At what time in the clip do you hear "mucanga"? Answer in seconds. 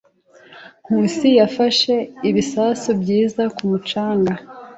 3.71-4.33